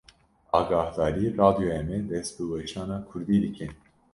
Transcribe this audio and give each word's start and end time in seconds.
Agahdarî! 0.59 1.27
Radyoya 1.41 1.81
me 1.83 1.97
dest 2.09 2.33
bi 2.39 2.43
weşana 2.51 2.97
Kurdî 3.09 3.37
dike 3.43 3.67